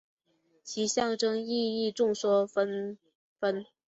[0.63, 2.97] 其象征意义众说纷
[3.39, 3.67] 纭。